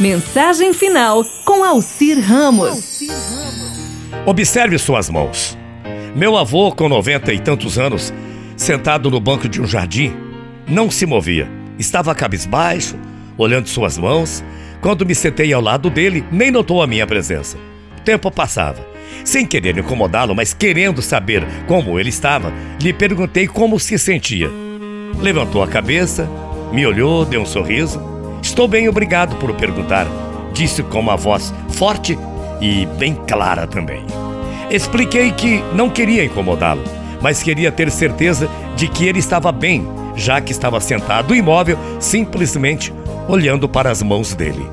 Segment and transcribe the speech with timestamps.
[0.00, 3.00] Mensagem final com Alcir Ramos.
[4.26, 5.56] Observe suas mãos.
[6.16, 8.12] Meu avô, com noventa e tantos anos,
[8.56, 10.12] sentado no banco de um jardim,
[10.66, 11.48] não se movia.
[11.78, 12.96] Estava cabisbaixo,
[13.38, 14.42] olhando suas mãos.
[14.80, 17.56] Quando me sentei ao lado dele, nem notou a minha presença.
[17.96, 18.84] O tempo passava.
[19.24, 22.52] Sem querer incomodá-lo, mas querendo saber como ele estava,
[22.82, 24.50] lhe perguntei como se sentia.
[25.20, 26.28] Levantou a cabeça,
[26.72, 28.13] me olhou, deu um sorriso
[28.54, 30.06] Estou bem, obrigado por perguntar,
[30.52, 32.16] disse com uma voz forte
[32.60, 34.04] e bem clara também.
[34.70, 36.84] Expliquei que não queria incomodá-lo,
[37.20, 42.94] mas queria ter certeza de que ele estava bem, já que estava sentado imóvel, simplesmente
[43.26, 44.64] olhando para as mãos dele.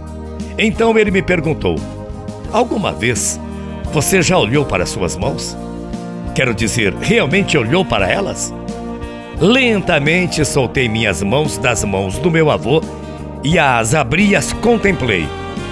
[0.60, 1.76] Então ele me perguntou:
[2.54, 3.40] Alguma vez
[3.92, 5.58] você já olhou para suas mãos?
[6.36, 8.54] Quero dizer, realmente olhou para elas?
[9.40, 12.80] Lentamente soltei minhas mãos das mãos do meu avô
[13.44, 15.28] e as abri e as contemplei.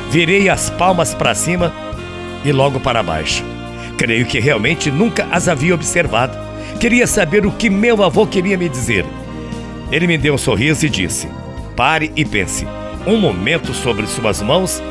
[0.09, 1.73] Virei as palmas para cima
[2.43, 3.43] e logo para baixo.
[3.97, 6.37] Creio que realmente nunca as havia observado.
[6.79, 9.05] Queria saber o que meu avô queria me dizer.
[9.91, 11.27] Ele me deu um sorriso e disse:
[11.75, 12.65] Pare e pense.
[13.05, 14.81] Um momento sobre suas mãos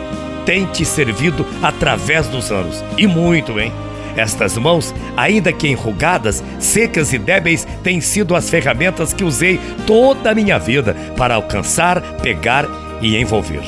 [0.44, 2.82] tem te servido através dos anos.
[2.96, 3.72] E muito, hein?
[4.18, 10.32] Estas mãos, ainda que enrugadas, secas e débeis, têm sido as ferramentas que usei toda
[10.32, 12.66] a minha vida para alcançar, pegar
[13.00, 13.62] e envolver.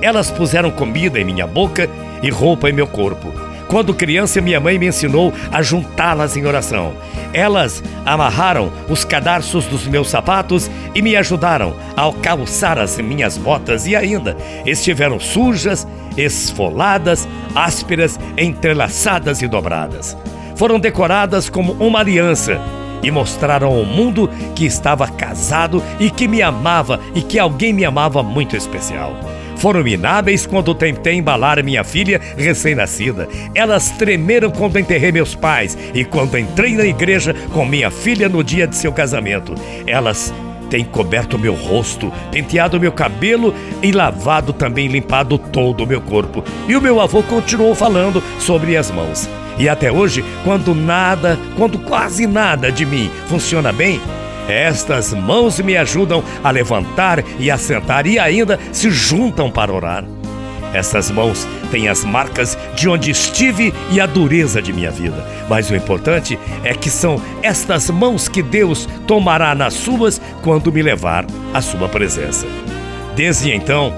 [0.00, 1.86] Elas puseram comida em minha boca
[2.22, 3.43] e roupa em meu corpo.
[3.68, 6.94] Quando criança, minha mãe me ensinou a juntá-las em oração.
[7.32, 13.86] Elas amarraram os cadarços dos meus sapatos e me ajudaram a calçar as minhas botas
[13.86, 20.16] e ainda estiveram sujas, esfoladas, ásperas, entrelaçadas e dobradas.
[20.56, 22.60] Foram decoradas como uma aliança
[23.02, 27.84] e mostraram ao mundo que estava casado e que me amava e que alguém me
[27.84, 29.33] amava muito especial.
[29.56, 33.28] Foram inábeis quando tentei embalar minha filha recém-nascida.
[33.54, 38.42] Elas tremeram quando enterrei meus pais e quando entrei na igreja com minha filha no
[38.42, 39.54] dia de seu casamento.
[39.86, 40.32] Elas
[40.70, 46.42] têm coberto meu rosto, penteado meu cabelo e lavado também limpado todo o meu corpo.
[46.68, 49.28] E o meu avô continuou falando sobre as mãos.
[49.58, 54.00] E até hoje, quando nada, quando quase nada de mim funciona bem,
[54.48, 60.04] estas mãos me ajudam a levantar e a sentar e ainda se juntam para orar.
[60.74, 65.24] Essas mãos têm as marcas de onde estive e a dureza de minha vida.
[65.48, 70.82] Mas o importante é que são estas mãos que Deus tomará nas suas quando me
[70.82, 71.24] levar
[71.54, 72.44] à sua presença.
[73.14, 73.94] Desde então,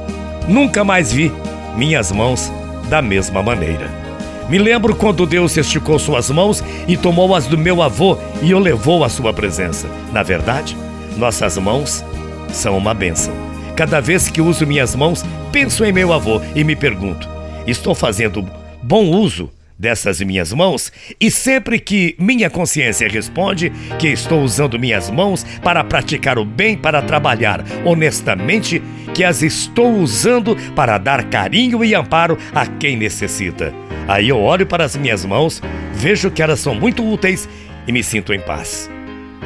[0.47, 1.33] nunca mais vi
[1.77, 2.53] minhas mãos
[2.91, 4.06] da mesma maneira.
[4.49, 8.59] Me lembro quando Deus esticou suas mãos e tomou as do meu avô e o
[8.61, 9.89] levou à sua presença.
[10.13, 10.77] Na verdade,
[11.17, 12.05] nossas mãos
[12.53, 13.35] são uma bênção.
[13.75, 17.29] Cada vez que uso minhas mãos, penso em meu avô e me pergunto:
[17.67, 18.49] estou fazendo
[18.81, 20.93] bom uso dessas minhas mãos?
[21.21, 26.77] E sempre que minha consciência responde que estou usando minhas mãos para praticar o bem,
[26.77, 28.81] para trabalhar honestamente,
[29.13, 33.86] que as estou usando para dar carinho e amparo a quem necessita.
[34.09, 35.61] Aí eu olho para as minhas mãos,
[35.93, 37.49] vejo que elas são muito úteis
[37.87, 38.91] e me sinto em paz.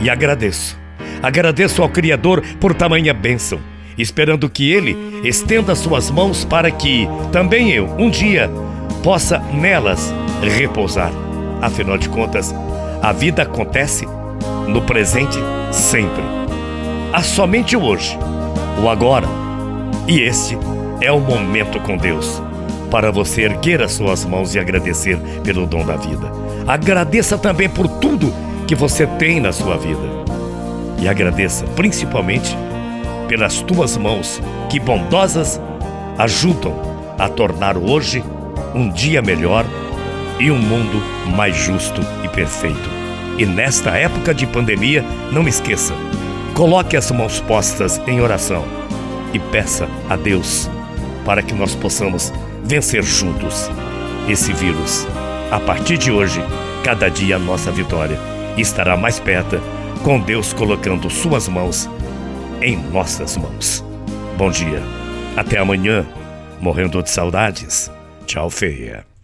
[0.00, 0.78] E agradeço.
[1.22, 3.60] Agradeço ao Criador por tamanha bênção,
[3.96, 8.50] esperando que Ele estenda suas mãos para que também eu, um dia,
[9.02, 10.12] possa nelas
[10.42, 11.12] repousar.
[11.60, 12.54] Afinal de contas,
[13.02, 14.06] a vida acontece
[14.68, 15.38] no presente
[15.70, 16.22] sempre.
[17.12, 18.16] Há somente o hoje,
[18.82, 19.26] o agora.
[20.06, 20.56] E este
[21.00, 22.42] é o momento com Deus
[22.90, 26.30] para você erguer as suas mãos e agradecer pelo dom da vida.
[26.66, 28.32] Agradeça também por tudo
[28.66, 30.00] que você tem na sua vida.
[30.98, 32.56] E agradeça principalmente
[33.28, 35.60] pelas tuas mãos que bondosas
[36.18, 36.74] ajudam
[37.18, 38.22] a tornar hoje
[38.74, 39.64] um dia melhor
[40.38, 41.02] e um mundo
[41.34, 42.90] mais justo e perfeito.
[43.38, 45.94] E nesta época de pandemia, não esqueça,
[46.54, 48.64] coloque as mãos postas em oração
[49.32, 50.68] e peça a Deus
[51.24, 52.32] para que nós possamos
[52.64, 53.70] vencer juntos
[54.28, 55.06] esse vírus.
[55.50, 56.40] A partir de hoje,
[56.84, 58.18] cada dia a nossa vitória
[58.56, 59.60] estará mais perto,
[60.04, 61.88] com Deus colocando Suas mãos
[62.62, 63.84] em nossas mãos.
[64.36, 64.82] Bom dia,
[65.36, 66.06] até amanhã,
[66.60, 67.90] morrendo de saudades.
[68.26, 69.09] Tchau, feia.